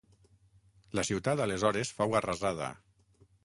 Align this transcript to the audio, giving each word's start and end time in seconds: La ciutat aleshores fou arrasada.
La 1.01 1.03
ciutat 1.11 1.43
aleshores 1.45 1.95
fou 2.01 2.19
arrasada. 2.23 2.75